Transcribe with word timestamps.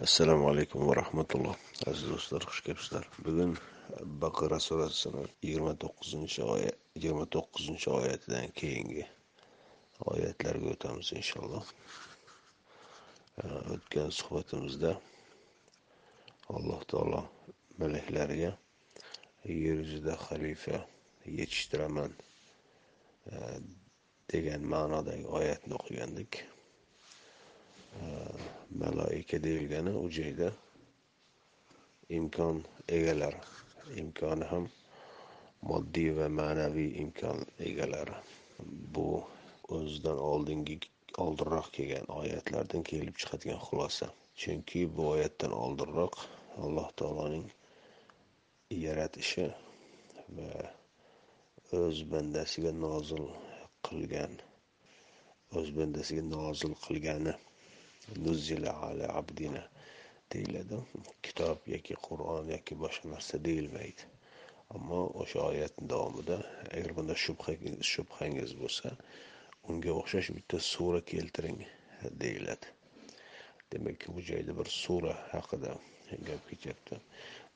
assalomu 0.00 0.48
alaykum 0.48 0.88
va 0.88 0.94
rahmatulloh. 0.96 1.56
Aziz 1.90 2.06
do'stlar 2.08 2.42
xush 2.48 2.60
kelibsizlar. 2.66 3.04
Bugun 3.24 3.50
baqara 4.22 4.58
surasini 4.66 5.24
yigirma 5.44 5.74
to'qqizinchi 5.82 6.40
oyat 6.54 6.76
yigirma 6.96 7.26
to'qqizinchi 7.34 7.88
oyatidan 7.98 8.46
keyingi 8.60 9.04
oyatlarga 10.12 10.70
o'tamiz 10.74 11.10
inshaalloh. 11.20 11.64
O'tgan 13.74 14.08
suhbatimizda 14.20 14.92
alloh 16.56 16.80
taolo 16.92 17.20
meleklariga 17.82 18.52
yer 19.64 19.76
yuzida 19.82 20.14
xalifa 20.26 20.78
yetishtiraman 21.40 22.16
degan 24.32 24.64
ma'nodagi 24.72 25.28
oyatni 25.40 25.76
o'qigandik. 25.80 26.40
Maloika 28.80 29.36
deyilgani 29.44 29.92
u 30.02 30.04
joyda 30.16 30.48
imkon 32.18 32.56
egalari 32.96 33.40
imkoni 34.02 34.44
ham 34.52 34.64
moddiy 35.68 36.10
va 36.18 36.26
ma'naviy 36.40 36.90
imkon 37.02 37.38
egalari. 37.68 38.16
Bu 38.94 39.06
o'zidan 39.76 40.18
oldingi 40.30 40.76
oldinroq 41.24 41.68
kelgan 41.76 42.06
oyatlardan 42.20 42.82
kelib 42.90 43.16
chiqadigan 43.20 43.60
xulosa. 43.66 44.06
Chunki 44.40 44.80
bu 44.96 45.08
oyatdan 45.14 45.52
oldinroq 45.64 46.14
alloh 46.64 46.88
taoloning 46.98 47.46
yaratishi 48.84 49.46
va 50.36 50.50
o'z 51.82 51.98
bandasiga 52.12 52.72
nozil 52.84 53.26
qilgan 53.86 54.32
o'z 55.58 55.68
bandasiga 55.78 56.24
nozil 56.34 56.74
qilgani 56.84 57.34
nuzzila 58.24 58.72
ala 58.88 59.06
abdina 59.20 59.64
deyiladi. 60.32 60.80
Kitob 61.22 61.68
yoki 61.74 61.94
qur'on 62.06 62.54
yoki 62.56 62.74
boshqa 62.84 63.14
narsa 63.14 63.44
deyilmaydi 63.44 64.08
ammo 64.74 65.00
o'sha 65.22 65.40
oyatni 65.50 65.88
davomida 65.92 66.36
agar 66.76 66.92
bunda 66.96 67.14
shubhangiz 67.92 68.52
bo'lsa 68.62 68.92
unga 69.70 69.94
o'xshash 70.00 70.28
bitta 70.36 70.60
sura 70.66 71.00
keltiring 71.12 71.58
deyiladi. 72.22 72.66
Demak 73.72 74.06
bu 74.14 74.22
joyda 74.30 74.56
bir 74.58 74.68
sura 74.82 75.14
haqida 75.32 75.74
gap 76.28 76.46
ketyapti. 76.50 77.00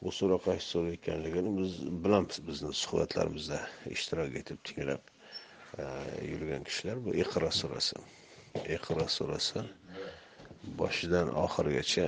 Bu 0.03 0.13
sura 0.19 0.39
qaysi 0.47 0.67
sura 0.75 0.91
ekanligini 0.99 1.55
biz 1.61 1.73
bilamiz. 2.05 2.41
Bizni 2.49 2.73
suhbatlarimizda 2.83 3.61
ishtirok 3.97 4.37
etib 4.43 4.59
tinglab 4.69 5.03
e, 5.79 5.85
yurgan 6.31 6.67
kishilar 6.69 7.05
bu 7.07 7.15
iqro 7.25 7.51
surasi. 7.61 7.97
Iqro 8.77 9.09
surasi 9.19 9.65
boshidan 10.79 11.29
oxirigacha 11.45 12.07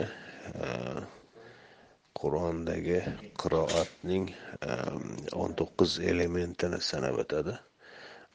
e, 0.64 0.68
qur'ondagi 2.20 3.00
qiroatning 3.42 4.26
e, 4.68 4.70
o'n 5.40 5.56
to'qqiz 5.60 5.98
elementini 6.12 6.80
sanab 6.90 7.20
o'tadi. 7.24 7.54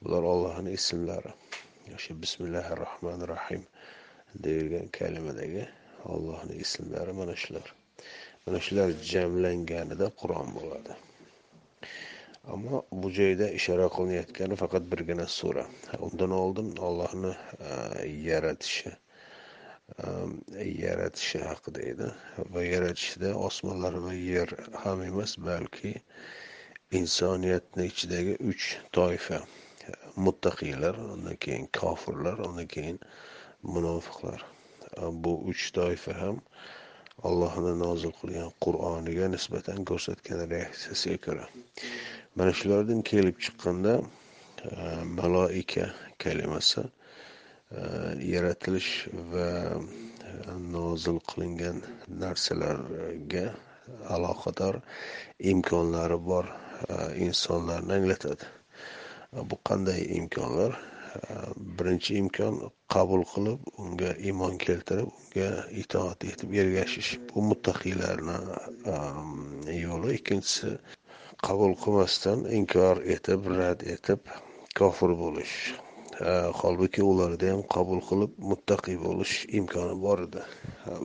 Bular 0.04 0.24
ollohni 0.34 0.72
ismlari. 0.80 1.32
O'sha 1.98 2.14
bismillahi 2.24 2.78
rohmanir 2.84 3.30
rohim 3.34 3.64
deyilgan 4.46 4.88
kalimadagi 4.98 5.64
ollohni 6.14 6.56
ismlari 6.66 7.14
mana 7.22 7.36
shular. 7.44 7.68
Mana 8.46 8.60
shular 8.66 8.90
jamlanganida 9.12 10.08
qur'on 10.22 10.50
bo'ladi. 10.58 10.98
Ammo 12.54 12.86
bu 13.02 13.08
joyda 13.20 13.48
ishora 13.60 13.88
qilinayotgani 13.96 14.56
faqat 14.64 14.84
birgina 14.92 15.28
sura. 15.40 15.66
Undan 16.08 16.32
oldin 16.42 16.70
ollohni 16.88 17.34
e, 17.70 17.72
yaratishi 18.30 18.92
Ehm, 20.00 20.38
yaratishi 20.82 21.40
haqida 21.44 21.82
edi 21.92 22.08
va 22.54 22.62
yaratishda 22.64 23.32
osmonlar 23.48 23.96
va 24.06 24.14
yer 24.14 24.54
ham 24.84 25.02
emas 25.08 25.34
balki 25.48 25.92
insoniyatni 27.00 27.88
ichidagi 27.92 28.36
uch 28.52 28.68
toifa 28.98 29.40
muttaqiylar 30.28 30.96
undan 31.16 31.36
keyin 31.46 31.68
kofirlar 31.80 32.40
undan 32.48 32.70
keyin 32.76 33.00
munofiqlar. 33.74 34.46
Ehm, 34.98 35.20
bu 35.24 35.34
uch 35.54 35.66
toifa 35.80 36.16
ham 36.22 36.40
allohni 37.32 37.76
nozil 37.84 38.16
qilgan 38.22 38.56
qur'oniga 38.68 39.28
nisbatan 39.36 39.84
ko'rsatgan 39.92 40.46
reaksiyasiga 40.56 41.20
ko'ra. 41.28 41.46
Mana 42.36 42.56
shulardan 42.62 43.04
kelib 43.12 43.44
chiqqanda 43.44 44.00
ehm, 44.00 45.14
maloika 45.20 45.92
kalimasi 46.24 46.88
yaratilish 48.20 49.08
va 49.32 49.50
e, 49.72 49.80
nozil 50.76 51.20
qilingan 51.30 51.78
narsalarga 52.24 53.46
aloqador 54.16 54.80
imkonlari 55.52 56.18
bor 56.30 56.46
e, 56.90 56.96
insonlarni 57.26 57.94
anglatadi. 58.00 58.46
E, 59.36 59.50
bu 59.50 59.60
qanday 59.70 60.02
imkonlar? 60.20 60.80
Birinchi 61.78 62.16
imkon 62.22 62.56
qabul 62.94 63.26
qilib 63.34 63.66
unga 63.84 64.12
iymon 64.28 64.54
keltirib 64.64 65.10
unga 65.18 65.50
itoat 65.82 66.24
etib 66.32 66.54
ergashish. 66.64 67.12
Bu 67.32 67.44
muttaqiylarni 67.50 68.38
yo'li. 69.82 70.16
Ikkinchisi 70.20 70.72
qabul 71.48 71.76
qilmasdan 71.84 72.48
inkor 72.60 73.04
etib 73.18 73.52
rad 73.58 73.84
etib 73.96 74.32
kofir 74.80 75.12
bo'lish. 75.24 75.56
Э, 76.20 76.52
holbuki 76.54 77.02
ularda 77.04 77.48
ham 77.52 77.62
qabul 77.74 78.02
qilib 78.08 78.32
muttaqi 78.52 78.96
bo'lish 79.04 79.36
imkoni 79.60 79.96
bor 80.04 80.20
edi. 80.26 80.42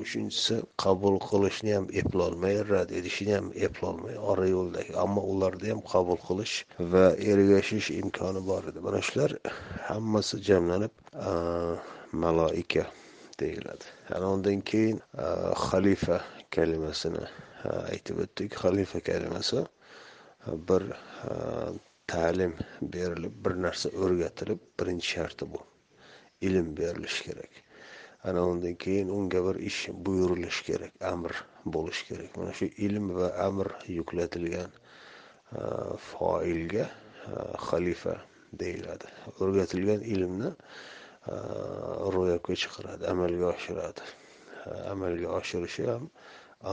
Uchinchisi 0.02 0.56
qabul 0.84 1.18
qilishni 1.28 1.74
ham 1.76 1.86
eplolmay 2.00 2.56
rad 2.70 2.90
etishni 2.98 3.32
ham 3.36 3.52
eplolmay 3.68 4.16
ora 4.32 4.46
yo'ldagi. 4.50 4.96
Ammo 5.04 5.22
ularda 5.32 5.70
ham 5.72 5.80
qabul 5.92 6.18
qilish 6.28 6.54
va 6.92 7.04
ergashish 7.32 7.90
imkoni 8.00 8.42
bor 8.50 8.66
edi. 8.70 8.82
Mana 8.86 9.00
shular 9.08 9.36
hammasi 9.88 10.42
jamlanib 10.48 10.94
e, 11.28 11.30
maloika 12.24 12.84
deyiladi. 13.40 13.86
Ana 14.16 14.32
undan 14.34 14.60
keyin 14.70 14.98
e, 15.24 15.26
xalifa 15.66 16.18
kalimasini 16.56 17.24
e, 17.64 17.68
aytib 17.92 18.24
o'tdik. 18.26 18.58
Xalifa 18.62 19.00
kalimasi 19.10 19.64
bir 20.68 20.82
ta'lim 22.12 22.54
berilib 22.94 23.34
bir 23.44 23.54
narsa 23.66 23.90
o'rgatilib 24.04 24.60
birinchi 24.80 25.08
sharti 25.14 25.48
bu. 25.52 25.60
Ilm 26.48 26.76
berilishi 26.76 27.24
kerak. 27.28 27.62
Ana 28.24 28.46
undan 28.50 28.74
keyin 28.84 29.08
unga 29.08 29.40
bir 29.46 29.56
ish 29.70 29.80
buyurilishi 30.06 30.64
kerak 30.68 30.92
amr 31.12 31.32
bo'lishi 31.74 32.06
kerak. 32.08 32.36
Mana 32.36 32.52
shu 32.58 32.66
ilm 32.86 33.10
va 33.18 33.28
amr 33.48 33.68
yuklatilgan 33.98 34.70
e, 35.58 35.60
foilga 36.08 36.86
e, 36.86 37.32
xalifa 37.68 38.14
deyiladi. 38.62 39.12
O'rgatilgan 39.40 40.02
ilmni 40.14 40.50
e, 40.52 41.34
ro'yobga 42.16 42.54
chiqaradi 42.62 43.10
amalga 43.12 43.46
oshiradi. 43.54 44.08
Amalga 44.92 45.28
oshirishi 45.38 45.86
ham 45.90 46.10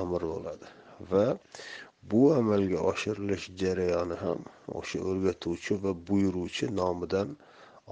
amr 0.01 0.22
bo'ladi. 0.33 0.73
Va 1.11 1.25
bu 2.12 2.22
amalga 2.34 2.80
oshirilish 2.91 3.46
jarayoni 3.62 4.16
ham 4.24 4.40
o'sha 4.80 5.00
o'rgatuvchi 5.09 5.75
va 5.84 5.91
buyuruvchi 6.08 6.68
nomidan 6.80 7.30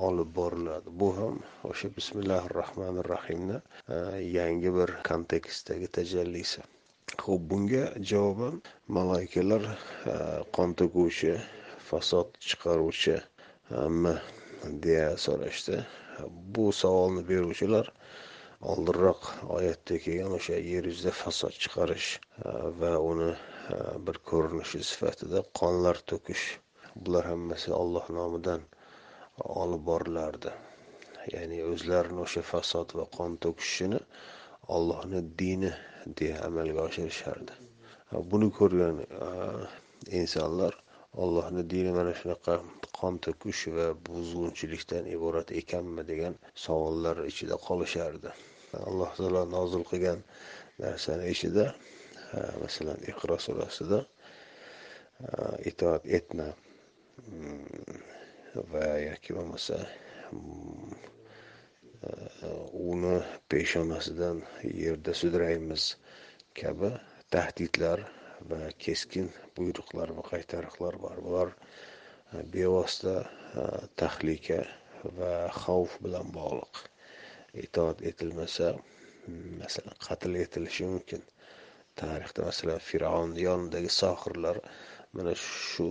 olib 0.08 0.30
boriladi. 0.36 0.90
Bu 1.02 1.10
ham 1.18 1.40
o'sha 1.70 1.90
bismillahi 1.98 2.54
rohmanir 2.60 3.10
rohimni 3.14 3.58
e, 3.96 3.98
yangi 4.38 4.74
bir 4.78 4.94
kontekstdagi 5.10 5.88
tajallisi. 5.98 6.62
Ho'p 7.26 7.42
bunga 7.52 7.86
javoban 8.12 8.62
malaikalar 8.98 9.64
e, 9.72 10.18
qon 10.58 10.76
to'kuvchi 10.82 11.34
fasod 11.90 12.36
chiqaruvchimi 12.48 14.16
deya 14.88 15.10
so'rashdi. 15.26 15.84
Bu 16.56 16.72
savolni 16.82 17.24
beruvchilar 17.32 17.92
oldinroq 18.74 19.32
oyatda 19.58 19.98
kelgan 20.06 20.36
o'sha 20.40 20.60
yer 20.72 20.92
yuzida 20.92 21.16
fasod 21.24 21.56
chiqarish 21.64 22.10
e, 22.20 22.52
va 22.82 22.94
uni 23.12 23.32
bir 24.08 24.18
ko'rinishi 24.32 24.82
sifatida 24.92 25.44
qonlar 25.60 25.98
to'kish 26.12 26.46
bular 27.06 27.26
hammasi 27.32 27.74
olloh 27.82 28.06
nomidan 28.18 28.62
olib 29.64 29.84
borilardi. 29.90 30.52
Ya'ni 31.34 31.60
o'zlarini 31.72 32.24
o'sha 32.26 32.44
fasod 32.52 32.96
va 33.00 33.06
qon 33.18 33.38
to'kishini 33.46 34.00
ollohni 34.78 35.22
dini 35.42 35.72
deya 36.22 36.38
amalga 36.48 36.88
oshirishardi. 36.88 37.54
Buni 38.32 38.50
ko'rgan 38.60 39.04
insonlar 40.22 40.74
ollohni 41.24 41.64
dini 41.74 41.92
mana 42.00 42.14
shunaqa 42.22 42.58
qon 43.00 43.20
to'kish 43.28 43.64
va 43.78 43.88
buzg'unchilikdan 44.10 45.10
iborat 45.16 45.54
ekanmi 45.62 46.08
degan 46.12 46.34
savollar 46.66 47.24
ichida 47.32 47.56
qolishardi. 47.68 48.30
Alloh 48.88 49.10
taolo 49.18 49.42
nozil 49.56 49.84
qilgan 49.92 50.20
narsani 50.84 51.26
ichida 51.36 51.66
masalan 52.64 53.00
iqro 53.12 53.38
surasida 53.46 54.00
itoat 55.70 56.06
etma 56.18 56.48
mm, 57.28 58.00
va 58.72 58.86
yoki 59.02 59.36
bo'lmasa 59.38 59.78
mm, 60.32 60.94
e, 62.08 62.10
uni 62.92 63.16
peshonasidan 63.52 64.42
yerda 64.84 65.14
sudraymiz 65.22 65.86
kabi 66.60 66.92
tahdidlar 67.34 68.04
va 68.50 68.62
keskin 68.86 69.30
buyruqlar 69.58 70.14
va 70.18 70.24
qaytariqlar 70.32 70.98
bor. 71.04 71.18
Bular 71.26 71.50
e, 71.54 72.44
bevosita 72.54 73.18
e, 73.62 73.66
tahlika 74.02 74.62
va 75.20 75.34
xavf 75.62 76.00
bilan 76.06 76.34
bog'liq. 76.38 76.82
Itoat 77.66 78.02
etilmasa 78.10 78.74
mm, 78.74 79.62
masalan 79.62 79.98
qatl 80.08 80.40
etilishi 80.46 80.90
mumkin. 80.94 81.24
Tarixda 82.00 82.46
masalan 82.50 82.80
fir'avn 82.90 83.32
yonidagi 83.46 83.92
sohirlar 84.02 84.58
mana 85.14 85.34
shu 85.36 85.88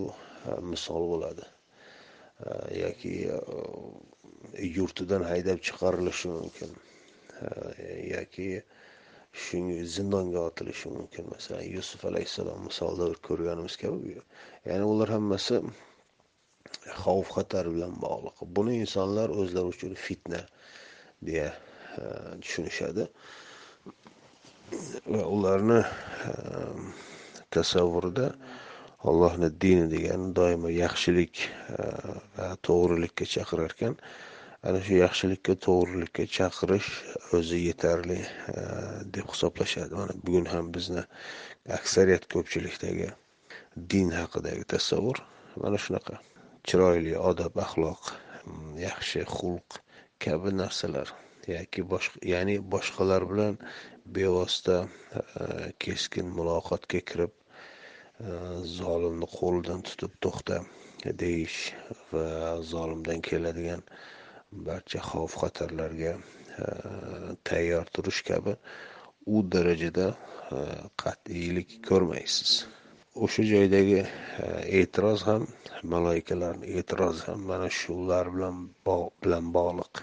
misol 0.72 1.08
bo'ladi. 1.12 1.46
Yoki 2.82 3.14
e, 3.28 4.66
yurtidan 4.76 5.24
haydab 5.30 5.58
chiqarilishi 5.68 6.28
mumkin. 6.36 6.70
Yoki 8.14 8.48
shunga 9.44 9.84
zindonga 9.96 10.40
otilishi 10.48 10.88
mumkin. 10.96 11.28
Masalan 11.34 11.66
yusuf 11.76 12.04
alayhissalom 12.10 12.64
misolida 12.68 13.10
ko'rganimiz 13.28 13.76
kabi 13.82 14.16
ya'ni 14.68 14.84
ular 14.92 15.12
hammasi 15.16 15.60
xavf 17.02 17.28
xatar 17.36 17.68
bilan 17.74 17.94
bog'liq. 18.06 18.46
Buni 18.56 18.80
insonlar 18.84 19.28
o'zlari 19.40 19.74
uchun 19.74 19.94
fitna 20.06 20.40
deya 21.28 21.48
tushunishadi. 22.42 23.06
Va 25.06 25.20
e, 25.20 25.26
ularni 25.36 25.80
e, 25.80 26.32
tasavvurida 27.50 28.26
allohni 29.10 29.48
dini 29.62 29.86
degani 29.92 30.32
doimo 30.36 30.70
yaxshilik 30.72 31.42
e, 31.44 31.86
va 32.36 32.50
to'g'rilikka 32.68 33.28
chaqirar 33.34 33.74
ekan 33.76 33.96
ana 34.66 34.82
shu 34.86 35.00
yaxshilikka 35.00 35.56
to'g'rilikka 35.66 36.26
chaqirish 36.36 36.90
o'zi 37.38 37.62
yetarli 37.66 38.18
deb 39.14 39.26
hisoblashadi. 39.32 39.96
Mana 40.00 40.12
bugun 40.24 40.46
ham 40.52 40.68
bizni 40.74 41.04
aksariyat 41.78 42.28
ko'pchilikdagi 42.32 43.08
din 43.94 44.12
haqidagi 44.20 44.66
tasavvur 44.74 45.22
mana 45.62 45.80
shunaqa. 45.84 46.20
Chiroyli 46.66 47.16
odob 47.30 47.56
axloq 47.64 48.12
yaxshi 48.86 49.24
xulq 49.36 49.80
kabi 50.20 50.52
narsalar. 50.60 51.08
Yoki 51.48 51.82
boshqa 51.92 52.18
ya'ni 52.32 52.56
boshqalar 52.72 53.22
bilan 53.30 53.58
bevosita 54.16 54.76
e, 54.84 55.22
keskin 55.84 56.26
muloqotga 56.38 57.00
kirib 57.10 57.32
e, 57.32 58.30
zolimni 58.78 59.28
qo'lidan 59.38 59.80
tutib 59.88 60.16
to'xta 60.26 60.60
deyish 61.22 61.58
va 62.12 62.24
zolimdan 62.72 63.20
keladigan 63.28 63.82
barcha 64.68 65.00
xavf 65.10 65.38
xatarlarga 65.42 66.12
e, 66.16 66.66
tayyor 67.44 67.86
turish 67.94 68.22
kabi 68.30 68.56
u 69.26 69.42
darajada 69.54 70.08
qat'iylik 71.02 71.76
ko'rmaysiz. 71.88 72.52
O'sha 73.24 73.42
joydagi 73.52 74.00
e'tiroz 74.80 75.22
ham 75.28 75.44
maloyikalarni 75.94 76.72
e'tirozi 76.80 77.22
ham 77.28 77.44
mana 77.50 77.68
shular 77.80 78.32
bilan 78.34 78.56
bilan 79.22 79.52
bog'liq. 79.56 80.02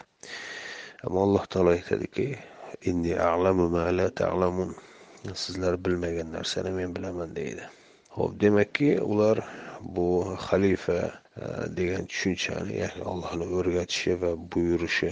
Ammo 1.06 1.20
alloh 1.26 1.46
taolo 1.52 1.70
aytadiki 1.78 2.28
inni 2.90 3.14
a'lamu 3.30 3.70
ma 3.70 3.92
la 3.92 4.08
ta'lamun. 4.10 4.72
Sizlar 5.44 5.76
bilmagan 5.86 6.30
narsani 6.36 6.72
men 6.80 6.96
bilaman 6.96 7.36
deydi. 7.36 7.66
Ho'p 8.16 8.32
demakki 8.42 8.90
ular 9.14 9.38
bu 9.96 10.08
xalifa 10.48 11.00
e, 11.42 11.46
degan 11.78 12.06
tushunchani 12.12 12.74
ya'ni 12.82 13.04
allohni 13.12 13.46
o'rgatishi 13.58 14.14
va 14.22 14.32
buyurishi 14.52 15.12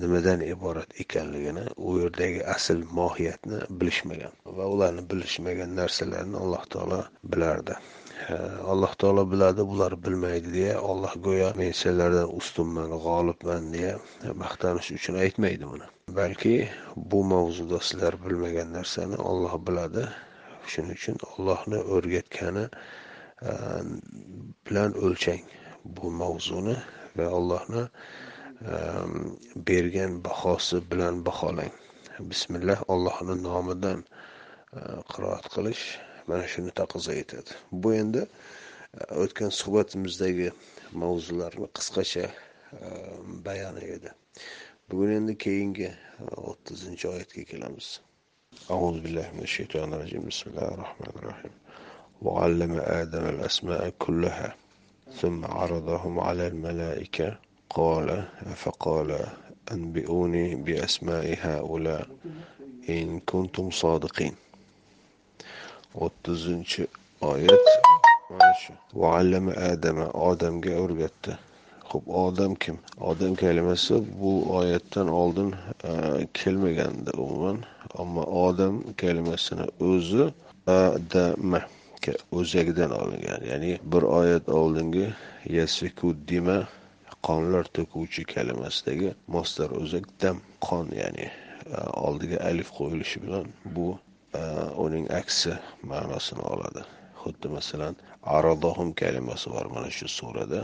nimadan 0.00 0.40
iborat 0.54 0.90
ekanligini 1.04 1.64
u 1.76 1.98
yerdagi 2.00 2.40
asl 2.56 2.78
mohiyatni 2.98 3.58
bilishmagan 3.80 4.34
va 4.56 4.64
ularni 4.74 5.02
bilishmagan 5.10 5.76
narsalarni 5.80 6.36
alloh 6.44 6.64
taolo 6.74 7.00
bilardi. 7.30 7.74
Alloh 8.72 8.92
taolo 9.00 9.24
biladi 9.32 9.62
bular 9.70 9.92
bilmaydi 10.04 10.50
deya 10.58 10.74
olloh 10.90 11.14
go'yo 11.26 11.48
men 11.60 11.72
senlardan 11.82 12.28
ustunman 12.40 12.90
g'olibman 13.06 13.64
deya 13.74 13.92
maqtanish 14.42 14.88
uchun 14.96 15.14
aytmaydi 15.24 15.64
buni. 15.72 15.86
Balki 16.18 16.54
bu 17.10 17.18
mavzuda 17.32 17.78
sizlar 17.88 18.14
bilmagan 18.24 18.68
narsani 18.76 19.18
olloh 19.30 19.54
biladi. 19.66 20.04
Shuning 20.70 20.96
uchun 20.98 21.16
ollohni 21.32 21.78
o'rgatgani 21.94 22.64
e, 23.48 23.52
bilan 24.66 24.90
o'lchang 25.04 25.42
bu 25.96 26.06
mavzuni 26.22 26.76
va 27.16 27.26
allohni 27.38 27.84
e, 28.72 28.74
bergan 29.68 30.12
bahosi 30.26 30.76
bilan 30.90 31.14
baholang. 31.26 31.74
Bismillah 32.30 32.78
allohni 32.94 33.34
nomidan 33.48 34.00
e, 34.78 34.80
qiroat 35.12 35.46
qilish 35.54 35.84
mana 36.26 36.44
shuni 36.52 36.70
taqozo 36.80 37.12
etadi 37.22 37.52
bu 37.82 37.94
endi 37.94 38.22
e, 38.24 39.02
o'tgan 39.22 39.50
suhbatimizdagi 39.60 40.48
mavzularni 41.02 41.68
qisqacha 41.76 42.26
e, 42.28 42.32
bayoni 43.46 43.84
edi. 43.96 44.10
Bugun 44.88 45.10
endi 45.18 45.32
keyingi 45.44 45.88
o'ttizinchi 46.50 47.08
oyatga 47.14 47.44
kelamiz. 47.52 47.88
أعوذ 48.70 48.96
بالله 49.00 49.26
من 49.36 49.42
الشيطان 49.50 49.88
الرجيم 49.94 50.22
بسم 50.30 50.46
الله 50.50 50.68
الرحمن 50.76 51.12
الرحيم 51.16 51.50
وعلم 52.22 52.72
آدم 53.00 53.24
الأسماء 53.34 53.82
كلها 53.98 54.54
ثم 55.20 55.44
عرضهم 55.44 56.20
على 56.20 56.46
الملائكة 56.46 57.38
قال 57.70 58.08
فقال 58.56 59.26
أنبئوني 59.72 60.54
بأسماء 60.54 61.38
هؤلاء 61.40 62.06
إن 62.88 63.20
كنتم 63.20 63.70
صادقين 63.70 64.34
o'ttizinchi 65.94 66.86
oyat. 67.20 67.66
Mana 68.30 68.54
shu. 68.62 68.72
Adama 69.72 70.06
odamga 70.28 70.72
o'rgatdi. 70.82 71.38
Ho'p 71.90 72.08
odam 72.08 72.54
kim? 72.54 72.78
Odam 73.00 73.34
kalimasi 73.34 73.94
bu 74.20 74.54
oyatdan 74.56 75.08
oldin 75.08 75.54
e, 75.84 75.92
kelmagandi 76.34 77.10
umuman. 77.10 77.58
Ammo 77.98 78.22
odam 78.22 78.82
kalimasini 78.96 79.66
o'zi 79.80 80.24
adama 80.66 81.60
o'zagidan 82.32 82.90
olingan. 82.90 83.40
Ya'ni 83.50 83.78
bir 83.92 84.02
oyat 84.02 84.48
oldingi 84.48 85.06
yasiku 85.58 86.16
dima 86.28 86.58
qonlar 87.22 87.64
to'kuvchi 87.76 88.24
kalimasidagi 88.34 89.14
mostar 89.34 89.70
o'zak 89.80 90.04
dam 90.22 90.36
qon 90.66 90.86
ya'ni 91.02 91.26
e, 91.76 91.76
oldiga 92.06 92.38
alif 92.50 92.68
qo'yilishi 92.78 93.22
bilan 93.24 93.46
bu 93.76 93.86
uning 94.84 95.06
aksi 95.20 95.52
ma'nosini 95.90 96.44
oladi. 96.52 96.82
Xuddi 97.22 97.48
masalan 97.48 97.96
aradohum 98.36 98.92
kalimasi 99.00 99.50
bor 99.50 99.66
mana 99.74 99.90
shu 99.90 100.08
surada. 100.08 100.62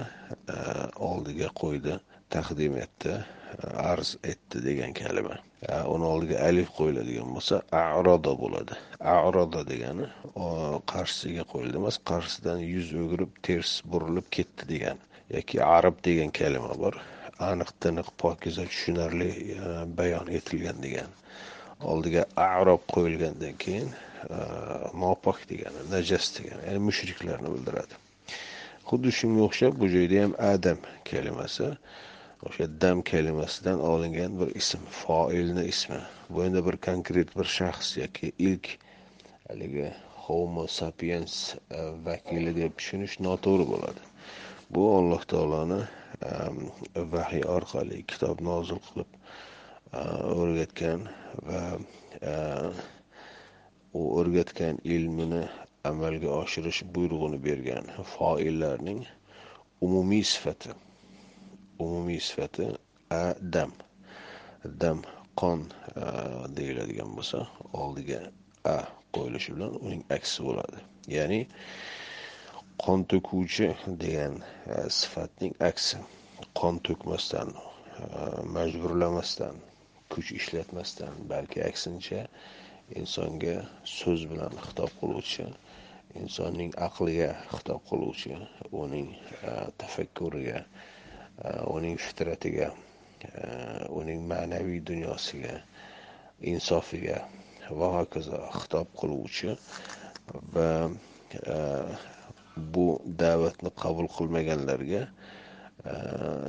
Oldiga 1.09 1.49
qo'ydi 1.63 1.99
taqdim 2.35 2.77
etdi 2.85 3.13
arz 3.91 4.17
etdi 4.33 4.63
degan 4.69 4.93
kalima. 5.03 5.37
Uni 5.95 6.05
oldiga 6.13 6.37
alif 6.49 6.69
qo'yiladigan 6.79 7.29
bo'lsa 7.37 7.63
aroda 7.83 8.33
bo'ladi. 8.43 8.75
Aroda 9.17 9.63
degani 9.73 10.07
qarshisiga 10.93 11.45
qo'yildi 11.53 11.81
emas 11.83 11.97
qarshisidan 12.11 12.59
yuz 12.75 12.93
o'girib 13.03 13.33
ters 13.47 13.73
burilib 13.93 14.27
ketdi 14.37 14.69
degani 14.73 15.03
yoki 15.37 15.63
arab 15.79 15.97
degan 16.09 16.31
kalima 16.41 16.75
bor. 16.83 16.95
Aniq 17.51 17.71
tiniq 17.83 18.09
pokiza 18.23 18.65
tushunarli 18.71 19.31
bayon 19.99 20.27
etilgan 20.39 20.79
degani 20.85 21.15
oldiga 21.93 22.27
arob 22.37 22.83
qo'yilgandan 22.95 23.57
keyin 23.65 23.89
e, 24.37 24.39
nopok 25.03 25.39
degani 25.51 25.87
najas 25.95 26.27
degani 26.39 26.63
ya'ni 26.69 26.81
mushriklarni 26.89 27.55
bildiradi 27.55 27.95
xuddi 28.91 29.11
shunga 29.21 29.43
o'xshab 29.49 29.81
bu 29.81 29.87
joyda 29.97 30.23
ham 30.25 30.33
adam 30.53 30.79
kalimasi 31.11 31.69
o'sha 32.49 32.67
dam 32.83 33.03
kalimasidan 33.03 33.81
olingan 33.93 34.33
bir 34.41 34.49
ism 34.61 34.83
foilni 35.01 35.65
ismi. 35.73 36.01
Bu 36.31 36.45
endi 36.45 36.61
bir 36.67 36.77
konkret 36.87 37.37
bir 37.39 37.45
shaxs 37.59 37.97
yoki 38.03 38.33
ilk 38.39 38.67
haligi 39.49 39.89
homo 40.25 40.67
sapiens 40.67 41.35
e, 41.71 41.79
vakili 42.07 42.57
deb 42.61 42.73
tushunish 42.79 43.17
noto'g'ri 43.27 43.67
bo'ladi. 43.73 44.03
Bu 44.75 44.83
alloh 44.99 45.23
taoloni 45.33 45.81
e, 45.83 46.33
vahiy 47.15 47.45
orqali 47.57 48.03
kitob 48.13 48.41
nozil 48.51 48.81
qilib 48.89 49.20
o'rgatgan 50.61 51.09
va 51.49 51.79
e, 52.21 52.33
u 53.93 54.03
o'rgatgan 54.21 54.77
ilmini 54.85 55.43
amalga 55.91 56.29
oshirish 56.43 56.81
buyrug'ini 56.95 57.39
bergan 57.45 57.87
foillarning 58.15 59.01
umumiy 59.87 60.25
sifati 60.33 60.71
umumiy 61.85 62.21
sifati 62.21 62.67
dam. 63.55 63.73
Dam 64.81 64.99
qon 65.41 65.65
e, 65.97 66.05
deyiladigan 66.57 67.17
bo'lsa 67.17 67.39
oldiga 67.73 68.21
a 68.75 68.77
qo'yilishi 69.15 69.57
bilan 69.57 69.73
uning 69.87 70.05
aksi 70.17 70.45
bo'ladi. 70.49 70.79
Ya'ni 71.17 71.41
qon 72.85 73.09
to'kuvchi 73.11 73.73
degan 74.05 74.37
e, 74.75 74.77
sifatning 75.01 75.57
aksi. 75.71 75.97
Qon 76.61 76.85
to'kmasdan 76.85 77.49
majburlamasdan 78.57 79.57
kuch 80.13 80.31
ishlatmasdan 80.41 81.15
balki 81.31 81.63
aksincha 81.71 82.21
insonga 83.01 83.57
so'z 83.97 84.25
bilan 84.31 84.55
xitob 84.67 84.91
qiluvchi 85.01 85.45
insonning 86.23 86.73
aqliga 86.87 87.29
xitob 87.53 87.81
qiluvchi 87.91 88.35
uning 88.83 89.09
e, 89.47 89.53
tafakkuriga 89.79 90.59
e, 91.45 91.53
uning 91.77 91.97
fitratiga 92.07 92.71
e, 93.23 93.45
uning 94.01 94.27
ma'naviy 94.33 94.81
dunyosiga 94.91 95.55
insofiga 96.55 97.21
va 97.83 97.93
hokazo 97.99 98.41
xitob 98.59 98.91
qiluvchi 99.01 99.55
va 100.57 100.69
bu 102.75 102.87
da'vatni 103.23 103.71
qabul 103.83 104.09
qilmaganlarga 104.17 105.03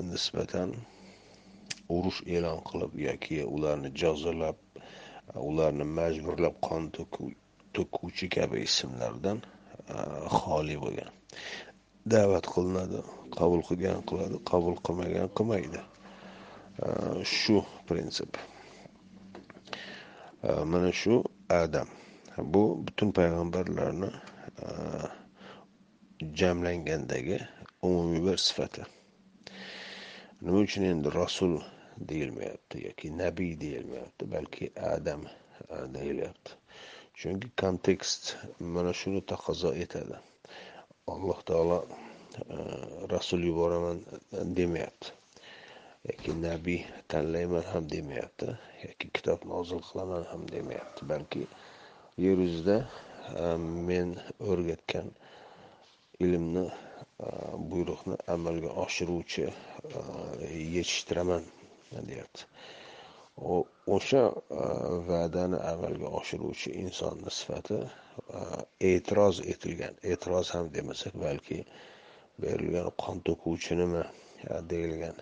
nisbatan 0.09 0.73
urush 1.95 2.21
e'lon 2.35 2.59
qilib 2.69 2.93
yoki 3.07 3.37
ularni 3.55 3.89
jazolab 4.01 4.57
ularni 5.49 5.85
majburlab 5.97 6.55
qon 6.67 6.83
to'kuvchi 7.75 8.27
kabi 8.35 8.57
ismlardan 8.67 9.37
xoli 10.37 10.75
bo'lgan. 10.83 11.11
Da'vat 12.11 12.45
qilinadi 12.53 12.99
qabul 13.37 13.61
qilgan 13.69 13.99
qiladi 14.09 14.37
qabul 14.51 14.75
qilmagan 14.85 15.27
qilmaydi. 15.37 15.81
Shu 17.37 17.57
prinsip. 17.87 18.31
Mana 20.71 20.91
shu 21.01 21.23
adam. 21.63 21.87
Bu 22.53 22.61
butun 22.85 23.09
payg'ambarlarni 23.17 24.09
jamlangandagi 26.39 27.37
umumiy 27.87 28.21
bir 28.27 28.37
sifati. 28.47 28.83
Nima 30.41 30.59
uchun 30.65 30.83
endi 30.91 31.09
rasul 31.21 31.53
deyilmayapti 32.09 32.75
yoki 32.87 33.07
nabiy 33.21 33.53
deyilmayapti 33.61 34.23
balki 34.33 34.65
adam 34.93 35.21
deyilyapti 35.95 36.51
chunki 37.19 37.47
kontekst 37.61 38.23
mana 38.73 38.91
shuni 38.99 39.21
taqozo 39.31 39.69
etadi 39.83 40.15
alloh 41.13 41.39
taolo 41.49 41.77
rasul 43.13 43.41
yuboraman 43.49 43.97
demayapti 44.57 45.09
yoki 46.09 46.31
nabiy 46.47 46.79
tanlayman 47.11 47.65
ham 47.71 47.83
demayapti 47.93 48.47
yoki 48.85 49.05
kitob 49.15 49.39
nozil 49.51 49.81
qilaman 49.89 50.23
ham 50.31 50.41
demayapti 50.53 51.01
balki 51.11 51.41
yer 52.23 52.37
yuzida 52.45 52.77
men 53.87 54.09
o'rgatgan 54.49 55.07
ilmni 56.25 56.63
buyruqni 57.71 58.15
amalga 58.35 58.69
oshiruvchi 58.83 59.43
yetishtiraman 60.75 61.43
deyapti 62.09 62.41
o'sha 63.95 64.23
e, 64.61 64.63
va'dani 65.09 65.57
amalga 65.73 66.07
oshiruvchi 66.19 66.69
insonni 66.83 67.31
sifati 67.39 67.79
e, 67.81 68.41
e'tiroz 68.91 69.35
etilgan 69.53 69.95
e'tiroz 70.11 70.47
ham 70.55 70.65
demasak 70.75 71.13
balki 71.25 71.59
berilgan 72.41 72.89
qon 73.03 73.17
to'kuvchinimi 73.27 74.03
deyilgan 74.71 75.17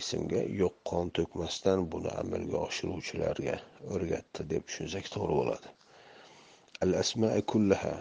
ismga 0.00 0.42
yo'q 0.60 0.74
qon 0.90 1.06
to'kmasdan 1.16 1.80
buni 1.92 2.10
amalga 2.22 2.58
oshiruvchilarga 2.68 3.56
o'rgatdi 3.94 4.48
deb 4.52 4.66
tushunsak 4.68 5.06
to'g'ri 5.14 5.34
bo'ladi. 5.40 5.68
Al 6.84 6.92
asma 7.02 7.30
kullaha 7.52 7.94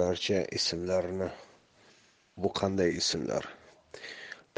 barcha 0.00 0.38
ismlarni 0.58 1.28
bu 2.42 2.48
qanday 2.60 2.90
ismlar? 3.02 3.44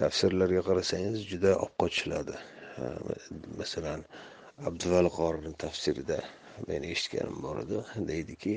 Tafsirlarga 0.00 0.62
qarasangiz 0.69 1.23
juda 1.31 1.52
opqochiladi 1.66 2.37
masalan 3.61 4.04
abduvali 4.71 5.11
qorini 5.19 5.52
tafsirida 5.64 6.19
men 6.69 6.87
eshitganim 6.93 7.43
bor 7.47 7.62
edi. 7.64 7.83
Deydiki 8.11 8.54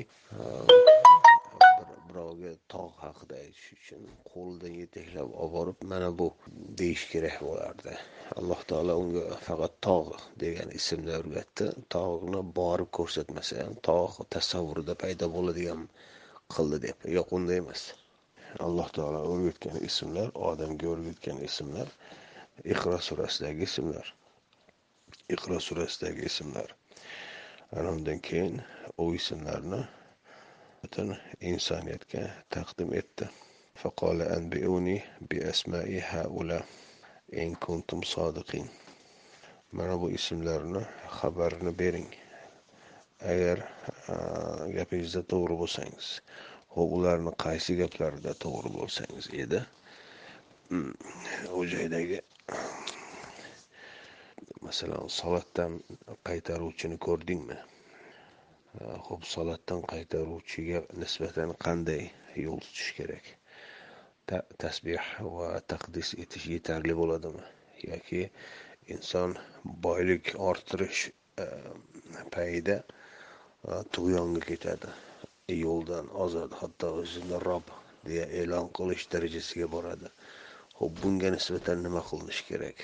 birovga 2.08 2.52
tog' 2.72 3.00
haqida 3.04 3.36
aytish 3.44 3.66
uchun 3.76 4.04
qo'lidan 4.30 4.74
yetaklab 4.82 5.34
olib 5.44 5.52
borib 5.56 5.82
mana 5.92 6.08
bu 6.20 6.26
deyish 6.80 7.04
kerak 7.12 7.36
bo'lardi. 7.46 7.94
Alloh 8.40 8.60
taolo 8.70 8.94
unga 9.02 9.24
faqat 9.46 9.74
tog' 9.86 10.14
degan 10.42 10.72
ismni 10.78 11.12
o'rgatdi. 11.18 11.68
Tog'ni 11.96 12.42
borib 12.60 12.90
ko'rsatmasa 12.98 13.60
ham 13.62 13.74
tog' 13.90 14.18
tasavvurida 14.36 14.94
paydo 15.02 15.30
bo'ladigan 15.36 15.84
qildi 16.54 16.78
deb. 16.86 17.08
Yo'q 17.16 17.34
unday 17.40 17.60
emas. 17.64 17.82
Alloh 18.66 18.88
taolo 18.98 19.20
o'rgatgan 19.32 19.78
ismlar 19.90 20.28
odamga 20.50 20.90
o'rgatgan 20.94 21.44
ismlar. 21.50 21.88
iqro 22.73 22.97
surasidagi 23.07 23.63
ismlar 23.69 24.07
iqro 25.35 25.59
surasidagi 25.67 26.25
ismlar 26.31 26.69
ana 27.77 27.89
undan 27.97 28.19
keyin 28.27 28.61
u 28.97 29.13
ismlarni 29.19 29.81
butun 30.81 31.17
insoniyatga 31.51 32.23
taqdim 32.55 32.93
etdi 33.01 33.25
فقال 33.81 34.21
أنبئوني 34.21 35.01
بأسماء 35.29 35.89
هؤلاء 36.11 36.65
إن 37.33 37.55
كنتم 37.55 38.01
صادقين 38.01 38.67
mana 39.73 40.01
bu 40.01 40.11
ismlarni 40.11 40.85
xabarini 41.17 41.71
bering 41.79 42.09
agar 43.31 43.57
gapingizda 44.75 45.21
to'g'ri 45.31 45.55
bo'lsangiz 45.61 46.09
ho'p 46.75 46.93
ularni 46.97 47.33
qaysi 47.43 47.77
gaplarida 47.79 48.33
to'g'ri 48.43 48.69
bo'lsangiz 48.75 49.29
edi 49.43 49.61
u 51.57 51.65
joydagi 51.73 52.19
masalan 54.68 55.08
salatdan 55.08 55.74
qaytaruvchini 56.28 56.96
ko'rdingmi? 57.06 57.56
Ho'p 59.06 59.22
salatdan 59.34 59.80
qaytaruvchiga 59.92 60.82
nisbatan 61.02 61.54
qanday 61.64 62.02
yo'l 62.44 62.60
tutish 62.64 62.90
kerak? 62.98 63.30
Tasbeh 64.64 65.06
va 65.36 65.48
taqdis 65.72 66.10
etish 66.24 66.46
yetarli 66.54 66.96
bo'ladimi? 67.00 67.44
Yoki 67.86 68.20
inson 68.96 69.36
boylik 69.86 70.34
orttirish 70.50 71.06
e, 71.44 71.46
payida 72.34 72.76
e, 72.82 73.80
tug'yonga 73.96 74.42
ketadi 74.50 74.90
e, 75.48 75.56
yo'ldan 75.62 76.12
ozadi 76.26 76.60
hatto 76.62 76.92
o'zini 77.02 77.40
rob 77.48 77.72
deya 78.08 78.28
e'lon 78.42 78.68
qilish 78.80 79.08
darajasiga 79.16 79.70
boradi. 79.76 80.12
Ho'p 80.78 80.92
bunga 81.02 81.28
nisbatan 81.34 81.80
nima 81.84 82.00
qilinishi 82.08 82.44
kerak? 82.48 82.78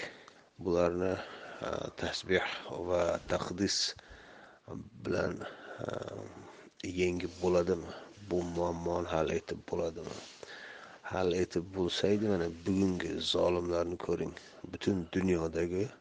Bularni 0.65 1.13
e, 1.15 1.71
tasbeh 2.01 2.47
va 2.89 3.03
taqdis 3.33 3.77
bilan 5.05 5.35
e, 5.87 5.89
yengib 7.01 7.33
bo'ladimi? 7.43 7.91
Bu 8.31 8.41
muammoni 8.57 9.09
hal 9.15 9.31
etib 9.39 9.61
bo'ladimi? 9.71 10.17
Hal 11.13 11.37
etib 11.43 11.69
bo'lsaydi 11.77 12.33
mana 12.33 12.49
bugungi 12.67 13.13
zolimlarni 13.33 13.99
ko'ring. 14.07 14.35
Butun 14.73 15.07
dunyodagi 15.17 15.85
e, 15.87 15.93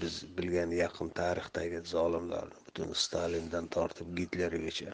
biz 0.00 0.20
bilgan 0.36 0.76
yaqin 0.82 1.08
tarixdagi 1.20 1.80
zolimlarni 1.94 2.60
butun 2.66 2.92
stalindan 3.04 3.72
tortib 3.76 4.12
gitlergacha 4.18 4.92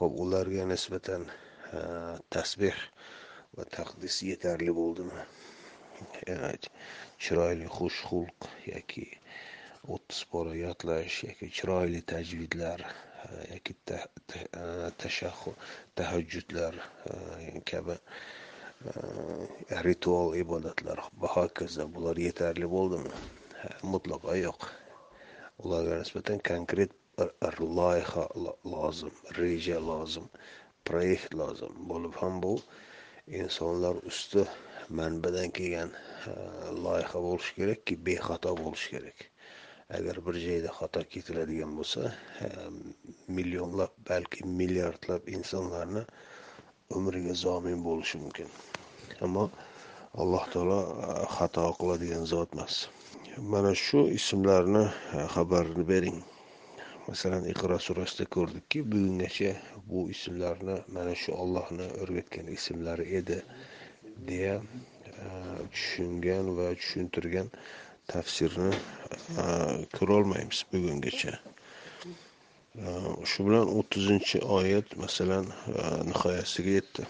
ho'p 0.00 0.12
ularga 0.24 0.64
nisbatan 0.72 1.28
tasbeh 2.34 2.78
va 3.56 3.64
taqdis 3.76 4.16
yetarli 4.28 4.72
bo'ldimi? 4.78 5.24
Chiroyli 7.24 7.68
xushxulq 7.76 8.48
yoki 8.68 9.06
o'ttiz 9.96 10.20
pora 10.32 10.54
yodlash 10.58 11.18
yoki 11.28 11.50
chiroyli 11.58 12.00
tajvidlar 12.12 12.84
e, 12.86 13.28
yoki 13.52 13.76
e, 13.96 14.00
tahajjudlar 16.00 16.80
e, 17.12 17.60
kabi 17.70 17.96
ritual 19.86 20.34
ibodatlar 20.42 21.04
va 21.20 21.28
hokazo 21.36 21.86
bular 21.96 22.20
yetarli 22.26 22.68
bo'ldimi? 22.76 23.12
Mutlaqo 23.92 24.34
yo'q. 24.40 24.66
Ularga 25.64 26.00
nisbatan 26.02 26.42
konkret 26.50 26.92
bir 27.18 27.60
loyiha 27.78 28.24
lozim 28.72 29.12
reja 29.38 29.78
lozim 29.90 30.26
proyekt 30.88 31.36
lozim 31.40 31.76
bo'lib 31.92 32.18
ham 32.22 32.40
bu 32.44 32.52
insonlar 33.26 33.96
usti 34.10 34.42
manbadan 34.98 35.50
kelgan 35.56 35.90
loyiha 36.84 37.18
bo'lishi 37.26 37.52
kerakki 37.58 37.94
bexato 38.06 38.50
bo'lishi 38.62 38.88
kerak. 38.94 39.18
Agar 39.96 40.16
bir 40.26 40.36
joyda 40.46 40.70
xato 40.78 41.00
ketiladigan 41.12 41.72
bo'lsa 41.78 42.02
millionlab 43.36 43.92
balki 44.08 44.46
milliardlab 44.58 45.28
insonlarni 45.36 46.02
umriga 46.96 47.34
zomin 47.44 47.80
bo'lishi 47.88 48.20
mumkin. 48.24 48.48
Ammo 49.24 49.44
alloh 50.20 50.44
taolo 50.52 50.80
xato 51.36 51.64
qiladigan 51.80 52.24
zot 52.32 52.50
emas. 52.54 52.74
Mana 53.52 53.72
shu 53.84 54.00
ismlarni 54.18 54.84
xabarini 55.34 55.84
bering. 55.92 56.18
masalan 57.08 57.44
iqro 57.52 57.76
surasida 57.86 58.24
ko'rdikki 58.34 58.80
bugungacha 58.92 59.50
bu 59.88 60.00
ismlarni 60.14 60.76
mana 60.96 61.14
shu 61.22 61.32
ollohni 61.42 61.86
o'rgatgan 62.02 62.46
ismlari 62.56 63.04
edi 63.18 63.36
deya 64.28 64.54
e, 64.56 65.26
tushungan 65.72 66.46
va 66.58 66.68
tushuntirgan 66.80 67.50
tafsirni 68.12 68.70
e, 69.42 69.44
ko'rolmaymiz 69.96 70.60
bugungacha. 70.72 71.34
E, 72.84 72.86
shu 73.32 73.46
bilan 73.48 73.72
o'ttizinchi 73.78 74.40
oyat 74.58 74.96
masalan 75.04 75.50
nihoyasiga 76.10 76.72
yetdi. 76.78 77.04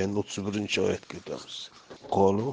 Endi 0.00 0.22
o'ttiz 0.24 0.40
birinchi 0.48 0.82
oyatga 0.86 1.20
o'tamiz. 1.20 1.60
Qolu 2.16 2.48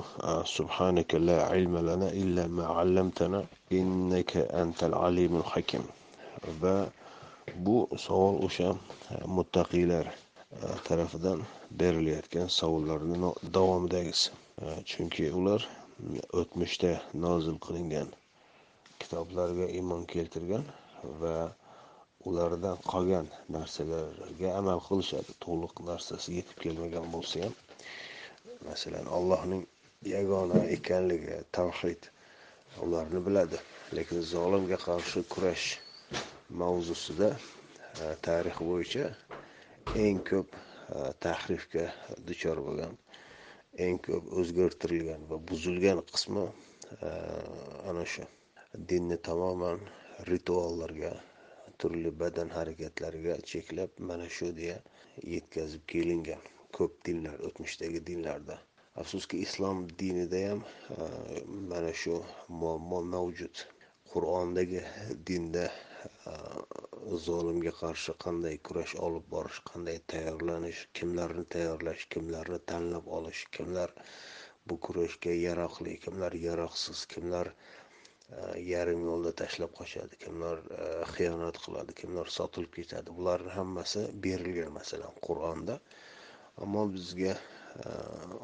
subhanaka 0.58 1.24
la 1.30 1.40
ilma 1.62 1.82
lana 1.90 2.12
illa 2.24 2.46
ma 2.60 2.70
allamtana 2.84 3.42
innaka 3.80 4.46
antal 4.64 4.94
alimul 5.08 5.48
hakim. 5.56 5.90
Va 6.62 6.76
bu 7.56 7.78
savol 7.98 8.36
o'sha 8.46 8.70
e, 8.74 9.16
muttaqiylar 9.38 10.06
e, 10.08 10.16
tarafidan 10.88 11.40
berilayotgan 11.82 12.48
savollarni 12.48 13.34
davomidagisi. 13.58 14.32
E, 14.62 14.66
chunki 14.92 15.32
ular 15.40 15.68
o'tmishda 16.42 16.92
nozil 17.14 17.58
qilingan 17.66 18.10
kitoblarga 19.00 19.68
iymon 19.78 20.06
keltirgan 20.14 20.66
va 21.22 21.36
ulardan 22.30 22.78
qolgan 22.92 23.28
narsalarga 23.56 24.50
amal 24.62 24.80
qilishadi. 24.88 25.38
To'liq 25.46 25.84
narsasi 25.90 26.40
yetib 26.40 26.58
kelmagan 26.64 27.06
bo'lsa 27.14 27.46
ham 27.46 27.54
masalan 28.70 29.06
allohning 29.18 29.64
yagona 30.16 30.60
ekanligi 30.78 31.38
tavhid 31.58 32.10
ularni 32.84 33.22
biladi. 33.28 33.58
Lekin 33.98 34.22
zolimga 34.34 34.78
qarshi 34.88 35.24
kurash 35.34 35.68
mavzusida 36.60 37.30
e, 38.02 38.06
tarix 38.26 38.58
bo'yicha 38.70 39.06
eng 40.04 40.20
ko'p 40.30 40.50
e, 40.56 40.98
tahrifga 41.24 41.86
duchor 42.28 42.60
bo'lgan 42.68 42.94
eng 43.86 44.00
ko'p 44.08 44.32
o'zgartirilgan 44.42 45.22
va 45.30 45.38
buzilgan 45.52 46.02
qismi 46.12 46.46
e, 47.08 47.12
ana 47.90 48.06
shu 48.14 48.26
dinni 48.90 49.18
tamoman 49.28 49.80
rituallarga 50.32 51.14
turli 51.80 52.12
badan 52.24 52.50
harakatlariga 52.58 53.38
cheklab 53.52 53.92
mana 54.10 54.28
shu 54.38 54.50
deya 54.60 54.78
yetkazib 55.36 55.84
kelingan 55.94 56.44
ko'p 56.78 56.94
dinlar 57.06 57.38
o'tmishdagi 57.48 58.00
dinlarda. 58.10 58.58
Afsuski 59.02 59.40
islom 59.46 59.78
dinida 60.00 60.40
ham 60.50 60.62
mana 61.72 61.94
shu 62.02 62.16
muammo 62.62 63.00
mavjud. 63.14 63.56
Qur'ondagi 64.12 64.82
dinda 65.28 65.66
zolimga 67.26 67.74
qarshi 67.82 68.14
qanday 68.26 68.56
kurash 68.68 68.96
olib 69.08 69.26
borish 69.36 69.60
qanday 69.70 69.98
tayyorlanish 70.14 70.82
kimlarni 71.00 71.46
tayyorlash 71.56 72.04
kimlarni 72.16 72.60
tanlab 72.72 73.06
olish 73.20 73.44
kimlar 73.58 73.94
bu 74.68 74.80
kurashga 74.86 75.34
yaroqli 75.48 76.00
kimlar 76.06 76.34
yaroqsiz 76.48 77.06
kimlar 77.14 77.54
yarim 78.72 79.02
yo'lda 79.10 79.32
tashlab 79.42 79.72
qochadi 79.80 80.18
kimlar 80.24 80.58
xiyonat 81.14 81.58
qiladi 81.64 81.96
kimlar 82.02 82.28
sotilib 82.38 82.74
ketadi. 82.80 83.10
Bularni 83.18 83.52
hammasi 83.58 84.02
berilgan 84.26 84.72
masalan 84.80 85.14
qur'onda. 85.28 85.76
Ammo 86.64 86.84
bizga 86.96 87.34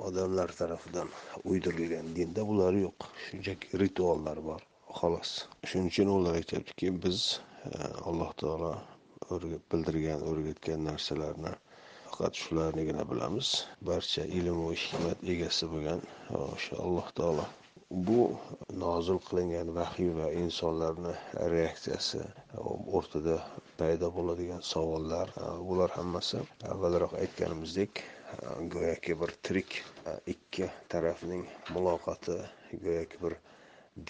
odamlar 0.08 0.50
tarafidan 0.60 1.10
uydirilgan 1.52 2.16
dinda 2.18 2.48
bular 2.50 2.74
yo'q. 2.86 3.10
Shunchaki 3.28 3.80
rituallar 3.84 4.44
bor 4.50 4.62
xolos. 5.00 5.32
Shuning 5.70 5.92
uchun 5.94 6.14
ular 6.18 6.34
aytyaptiki 6.42 6.92
biz 7.04 7.20
alloh 8.10 8.32
taolo 8.42 8.72
bildirgan 9.72 10.26
o'rgatgan 10.32 10.84
narsalarni 10.90 11.54
faqat 12.10 12.34
shularnigina 12.42 13.04
bilamiz. 13.12 13.48
Barcha 13.92 14.24
ilm 14.40 14.58
va 14.66 14.74
hikmat 14.84 15.24
egasi 15.36 15.72
bo'lgan 15.74 16.04
o'sha 16.42 16.84
alloh 16.88 17.08
taolo 17.22 17.46
bu 18.08 18.22
nozil 18.84 19.20
qilingan 19.28 19.70
vahiy 19.76 20.10
va 20.20 20.28
insonlarni 20.44 21.14
reaksiyasi 21.54 22.20
o'rtada 22.98 23.36
paydo 23.80 24.10
bo'ladigan 24.18 24.62
savollar 24.72 25.32
e, 25.44 25.46
bular 25.68 25.94
hammasi 26.00 26.42
avvalroq 26.74 27.14
aytganimizdek 27.22 28.02
e, 28.04 28.06
go'yoki 28.74 29.16
bir 29.22 29.32
tirik 29.44 29.79
e, 30.10 30.18
ikki 30.34 30.70
tarafning 30.96 31.46
muloqoti 31.75 32.38
go'yoki 32.86 33.24
bir 33.24 33.38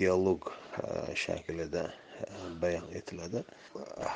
dialog 0.02 0.52
shaklida 1.26 1.84
bayon 2.62 2.88
etiladi. 3.00 3.44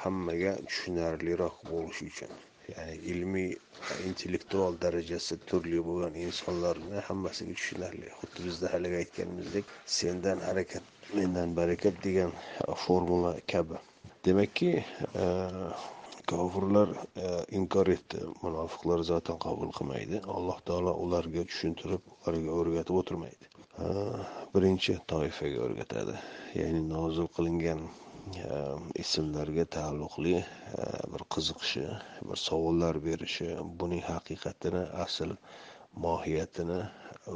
Hammaga 0.02 0.56
tushunarliroq 0.68 1.58
bo'lishi 1.72 2.06
uchun. 2.12 2.32
Ya'ni 2.72 2.96
ilmiy 3.12 3.50
intellektual 4.08 4.76
darajasi 4.84 5.38
turli 5.50 5.80
bo'lgan 5.88 6.18
insonlarni 6.26 7.02
hammasiga 7.08 7.56
tushunarli. 7.60 8.12
Xuddi 8.20 8.46
bizda 8.48 8.74
haligi 8.74 9.00
aytganimizdek 9.02 9.74
sendan 10.00 10.44
harakat 10.48 10.84
mendan 11.18 11.56
barakat 11.60 12.04
degan 12.06 12.32
e, 12.68 12.76
formula 12.86 13.34
kabi. 13.54 13.82
Demakki 14.26 14.72
e, 15.24 15.26
kofirlar 16.32 16.90
e, 17.26 17.28
inkor 17.60 17.88
etdi. 17.98 18.24
Munofiqlar 18.44 19.04
zotan 19.12 19.42
qabul 19.48 19.74
qilmaydi. 19.80 20.22
Alloh 20.38 20.60
taolo 20.70 20.96
ularga 21.06 21.48
tushuntirib 21.52 22.14
ularga 22.16 22.60
o'rgatib 22.62 23.02
o'tirmaydi. 23.04 23.51
Birinchi 24.54 24.94
toifaga 25.08 25.60
o'rgatadi. 25.66 26.16
Ya'ni 26.60 26.82
nozil 26.94 27.28
qilingan 27.36 27.82
ismlarga 29.04 29.66
taalluqli 29.76 30.36
bir 31.12 31.24
qiziqishi 31.34 31.86
bir 32.28 32.38
savollar 32.48 32.96
berishi 33.08 33.48
buning 33.80 34.04
haqiqatini 34.12 34.84
asl 35.06 35.32
mohiyatini 36.06 36.82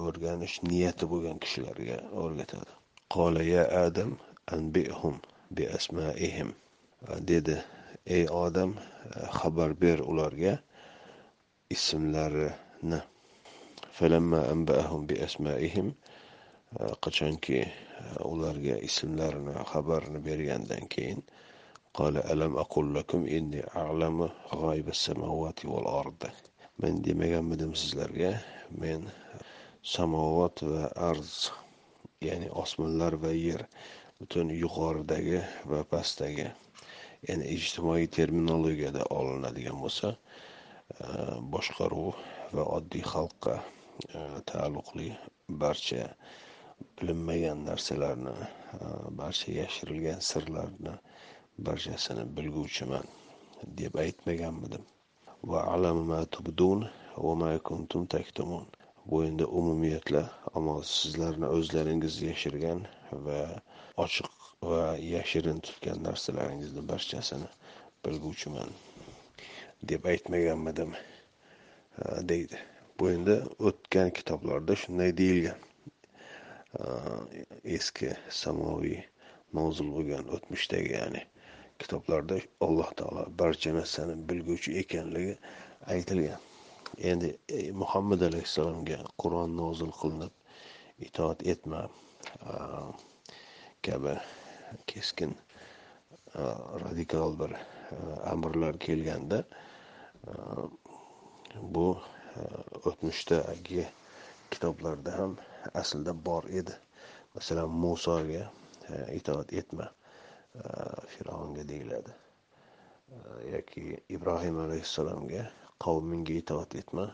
o'rganish 0.06 0.56
niyati 0.70 1.06
bo'lgan 1.12 1.38
kishilarga 1.44 1.98
o'rgatadi. 2.24 2.72
Qola 3.16 3.42
ya 3.56 3.64
adam 3.86 4.12
anbihum 4.56 5.16
bi 5.56 5.64
asmaihim 5.78 6.50
dedi 7.32 7.56
ey 8.18 8.24
odam 8.44 8.72
xabar 9.40 9.72
ber 9.82 10.00
ularga 10.12 10.54
ismlarini. 11.76 13.00
Falamma 13.98 14.40
anba'ahum 14.54 15.02
bi 15.10 15.16
asmaihim 15.28 15.88
qachonki 17.05 17.59
ularga 18.33 18.77
ismlarini 18.89 19.55
xabarini 19.73 20.21
bergandan 20.29 20.85
keyin 20.95 21.23
قال 21.95 22.17
ألم 22.33 22.57
أقل 22.57 22.95
لكم 22.95 23.27
إني 23.27 23.67
أعلم 23.77 24.31
غيب 24.55 24.89
السماوات 24.89 25.65
والأرض 25.67 26.23
men 26.81 27.05
demaganmidim 27.05 27.75
sizlarga 27.77 28.41
men 28.71 29.03
samovat 29.83 30.63
va 30.63 30.85
arz 31.11 31.51
ya'ni 32.25 32.49
osmonlar 32.63 33.13
va 33.23 33.33
yer 33.37 33.67
butun 34.21 34.49
yuqoridagi 34.63 35.43
va 35.71 35.81
pastdagi 35.91 36.47
ya'ni 37.29 37.51
ijtimoiy 37.57 38.07
terminologiyada 38.17 39.05
olinadigan 39.19 39.77
bo'lsa 39.83 40.15
boshqaruv 41.53 42.17
va 42.57 42.65
oddiy 42.79 43.05
xalqqa 43.13 43.59
taalluqli 44.53 45.11
barcha 45.65 46.09
bilinmagan 46.98 47.60
narsalarni 47.66 48.34
e, 48.76 48.78
barcha 49.20 49.52
yashirilgan 49.52 50.20
sirlarni 50.30 50.94
barchasini 51.68 52.24
bilguvchiman 52.38 53.06
deb 53.80 53.94
aytmaganmidim. 54.04 54.84
Va 55.44 55.60
bu 59.06 59.24
endi 59.26 59.46
umumiyatla 59.60 60.22
ammo 60.54 60.76
sizlarni 60.84 61.48
o'zlaringiz 61.58 62.16
yashirgan 62.30 62.80
va 63.26 63.40
ochiq 64.06 64.32
va 64.70 64.82
yashirin 65.14 65.60
tutgan 65.68 66.04
narsalaringizni 66.08 66.88
barchasini 66.92 67.50
bilguvchiman 68.06 68.70
deb 69.92 70.06
aytmaganmidim 70.14 70.92
e, 70.96 71.00
deydi. 72.30 72.58
Bu 73.00 73.12
endi 73.12 73.36
o'tgan 73.70 74.10
kitoblarda 74.18 74.76
shunday 74.84 75.18
deyilgan. 75.22 75.60
Eski 77.78 78.10
samoviy 78.30 79.00
nozil 79.60 79.92
bo'lgan 79.96 80.32
o'tmishdagi 80.38 80.92
ya'ni 80.94 81.22
kitoblarda 81.80 82.40
alloh 82.68 82.90
taolo 83.00 83.24
barcha 83.40 83.74
narsani 83.78 84.16
bilguvchi 84.30 84.76
ekanligi 84.82 85.38
aytilgan 85.96 86.42
endi 87.12 87.30
e, 87.50 87.72
muhammad 87.82 88.22
alayhissalomga 88.30 89.00
qur'on 89.24 89.56
nozil 89.62 89.92
qilinib 90.02 90.34
itoat 91.08 91.48
etma 91.54 91.82
kabi 93.88 94.14
keskin 94.92 95.36
radikal 96.86 97.40
bir 97.40 97.52
amrlar 98.34 98.80
kelganda 98.88 99.44
bu 101.76 101.88
o'tmishdagi 102.86 103.86
kitoblarda 104.52 105.18
ham 105.18 105.38
aslida 105.74 106.14
bor 106.26 106.44
edi. 106.50 106.76
Masalan 107.36 107.70
musoga 107.70 108.52
e, 108.90 109.16
itoat 109.16 109.54
etma 109.54 109.90
e, 110.56 110.62
fir'avnga 111.14 111.68
deyiladi. 111.68 112.14
E, 113.12 113.18
yoki 113.56 113.86
ibrohim 114.10 114.60
alayhissalomga 114.66 115.48
qavmingga 115.86 116.34
itoat 116.42 116.76
etma 116.82 117.10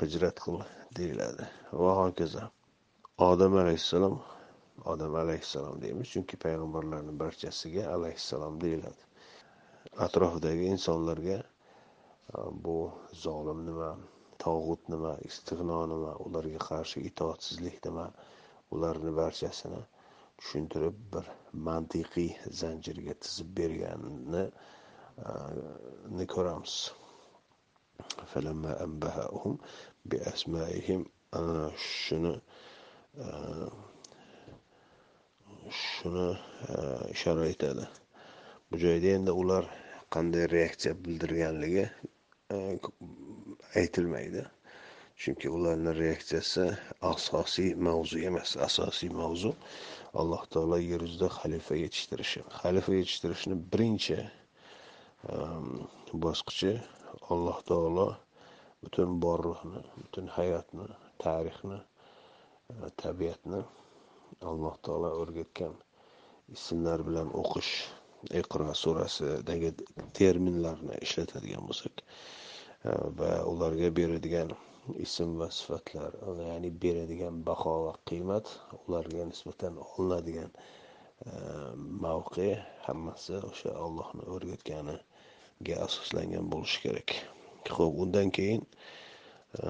hijrat 0.00 0.42
qil 0.44 0.60
deyiladi. 0.96 1.48
Va 1.72 1.94
hokazo. 2.02 2.50
Odam 3.18 3.56
alayhissalom 3.62 4.20
odam 4.84 5.14
alayhissalom 5.22 5.80
deymiz 5.82 6.08
chunki 6.12 6.36
payg'ambarlarni 6.44 7.12
barchasiga 7.22 7.88
alayhissalom 7.94 8.60
deyiladi. 8.60 9.02
Atrofidagi 10.06 10.70
insonlarga 10.74 11.42
bu 12.64 12.92
zolim 13.12 13.66
nima? 13.66 13.90
Tog'ut 14.44 14.82
nima 14.92 15.12
istig'no 15.28 15.78
nima 15.92 16.12
ularga 16.26 16.60
qarshi 16.68 16.98
itoatsizlik 17.10 17.76
nima 17.86 18.06
ularni 18.76 19.12
barchasini 19.20 19.80
tushuntirib 20.40 20.96
bir 21.14 21.26
mantiqiy 21.68 22.30
zanjirga 22.60 23.14
tizib 23.24 23.48
berganini 23.60 24.44
ko'ramiz. 26.34 26.74
Shuni 31.90 32.34
shuni 35.80 36.28
ishora 37.14 37.44
etadi. 37.54 37.84
Bu 38.70 38.74
joyda 38.84 39.08
endi 39.18 39.32
ular 39.42 39.64
qanday 40.14 40.44
reaksiya 40.54 40.92
bildirganligi 41.04 41.84
E, 42.50 42.78
aytilmaydi 43.78 44.42
chunki 45.20 45.50
ularni 45.56 45.92
reaksiyasi 45.98 46.64
asosiy 47.12 47.74
mavzu 47.86 48.18
emas 48.28 48.56
asosiy 48.66 49.10
mavzu 49.20 49.52
alloh 50.20 50.42
taolo 50.54 50.78
yer 50.82 51.04
yuzida 51.06 51.28
xalifa 51.36 51.74
yetishtirishi 51.82 52.40
xalifa 52.62 52.96
yetishtirishni 52.96 53.58
birinchi 53.74 54.18
e, 54.22 55.36
bosqichi 56.24 56.72
alloh 57.36 57.58
taolo 57.70 58.08
butun 58.82 59.10
borliqni 59.24 59.84
butun 60.00 60.26
hayotni 60.38 60.88
tarixni 61.22 61.78
e, 61.78 62.90
tabiatni 63.02 63.62
alloh 64.50 64.74
taolo 64.88 65.14
o'rgatgan 65.22 65.74
ismlar 66.58 67.06
bilan 67.08 67.28
o'qish 67.44 67.74
iqro 68.28 68.74
surasidagi 68.74 69.72
terminlarni 70.12 70.96
ishlatadigan 71.06 71.64
bo'lsak 71.68 72.02
e, 72.84 72.92
va 73.18 73.30
ularga 73.52 73.88
beradigan 73.98 74.52
ism 75.04 75.38
va 75.40 75.48
sifatlar 75.58 76.12
ya'ni 76.48 76.70
beradigan 76.84 77.40
baho 77.48 77.74
va 77.86 77.94
qiymat 78.10 78.46
ularga 78.80 79.24
nisbatan 79.32 79.80
olinadigan 79.86 80.50
e, 80.52 81.30
mavqe 82.04 82.48
hammasi 82.86 83.40
o'sha 83.50 83.72
ollohni 83.86 84.28
o'rgatganiga 84.34 85.76
asoslangan 85.86 86.52
bo'lishi 86.52 86.78
kerak. 86.84 87.16
Ho'p 87.76 88.00
undan 88.04 88.28
keyin 88.36 88.62
e, 89.64 89.68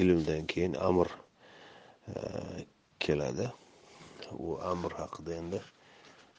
ilmdan 0.00 0.46
keyin 0.52 0.74
amr 0.88 1.10
keladi. 3.02 3.46
U 4.38 4.58
amr 4.72 4.92
haqida 5.00 5.34
endi 5.42 5.60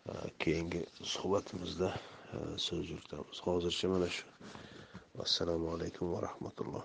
Э, 0.08 0.30
keyingi 0.39 0.82
suhbatimizda 1.04 1.89
э, 2.34 2.58
so'z 2.65 2.89
yuritamiz. 2.91 3.39
Hozircha 3.48 3.88
mana 3.91 4.08
shu. 4.10 4.26
Assalomu 5.26 5.67
alaykum 5.76 6.13
va 6.13 6.22
rahmatulloh. 6.28 6.84